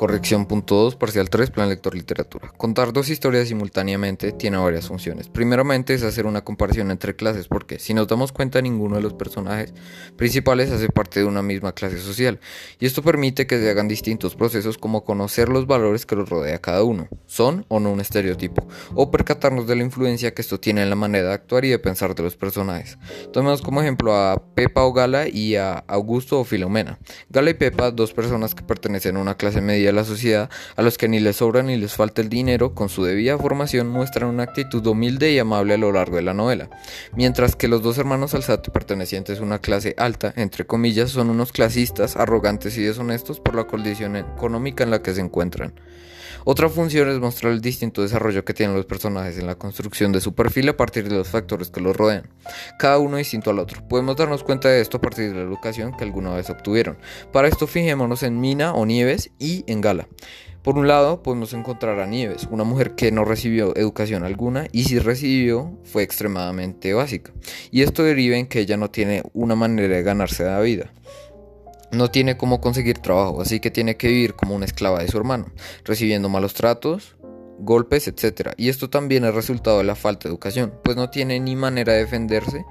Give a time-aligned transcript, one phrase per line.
[0.00, 2.50] Corrección punto 2, parcial 3, plan lector literatura.
[2.56, 5.28] Contar dos historias simultáneamente tiene varias funciones.
[5.28, 9.12] Primeramente es hacer una comparación entre clases porque si nos damos cuenta ninguno de los
[9.12, 9.74] personajes
[10.16, 12.40] principales hace parte de una misma clase social
[12.78, 16.62] y esto permite que se hagan distintos procesos como conocer los valores que los rodea
[16.62, 20.82] cada uno, son o no un estereotipo, o percatarnos de la influencia que esto tiene
[20.82, 22.96] en la manera de actuar y de pensar de los personajes.
[23.34, 26.98] Tomemos como ejemplo a Pepa o Gala y a Augusto o Filomena.
[27.28, 30.98] Gala y Pepa, dos personas que pertenecen a una clase media la sociedad, a los
[30.98, 34.44] que ni les sobra ni les falta el dinero, con su debida formación muestran una
[34.44, 36.70] actitud humilde y amable a lo largo de la novela,
[37.14, 41.52] mientras que los dos hermanos Alzate pertenecientes a una clase alta, entre comillas, son unos
[41.52, 45.74] clasistas, arrogantes y deshonestos por la condición económica en la que se encuentran.
[46.44, 50.20] Otra función es mostrar el distinto desarrollo que tienen los personajes en la construcción de
[50.20, 52.28] su perfil a partir de los factores que los rodean,
[52.78, 53.86] cada uno distinto al otro.
[53.88, 56.98] Podemos darnos cuenta de esto a partir de la educación que alguna vez obtuvieron.
[57.32, 60.08] Para esto fijémonos en Mina o Nieves y en Gala.
[60.62, 64.84] Por un lado, podemos encontrar a Nieves, una mujer que no recibió educación alguna y
[64.84, 67.32] si recibió fue extremadamente básica.
[67.70, 70.92] Y esto deriva en que ella no tiene una manera de ganarse la vida
[71.92, 75.16] no tiene cómo conseguir trabajo, así que tiene que vivir como una esclava de su
[75.16, 75.46] hermano,
[75.84, 77.16] recibiendo malos tratos,
[77.58, 78.50] golpes, etc.
[78.56, 81.92] Y esto también es resultado de la falta de educación, pues no tiene ni manera
[81.92, 82.64] de defenderse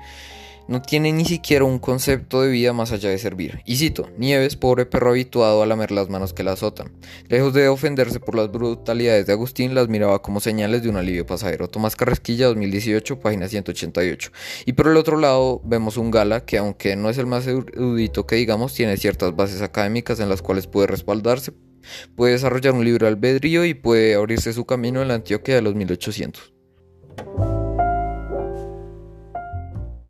[0.69, 3.61] no tiene ni siquiera un concepto de vida más allá de servir.
[3.65, 6.91] Y cito, Nieves, pobre perro habituado a lamer las manos que la azotan.
[7.27, 11.25] Lejos de ofenderse por las brutalidades de Agustín, las miraba como señales de un alivio
[11.25, 11.67] pasajero.
[11.69, 14.31] Tomás Carrasquilla, 2018, página 188.
[14.67, 18.27] Y por el otro lado vemos un Gala que aunque no es el más erudito
[18.27, 21.51] que digamos, tiene ciertas bases académicas en las cuales puede respaldarse,
[22.15, 25.73] puede desarrollar un libro albedrío y puede abrirse su camino en la Antioquia de los
[25.73, 26.58] 1800.